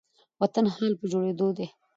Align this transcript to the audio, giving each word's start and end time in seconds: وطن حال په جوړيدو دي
وطن 0.41 0.65
حال 0.75 0.93
په 0.99 1.05
جوړيدو 1.11 1.47
دي 1.57 1.67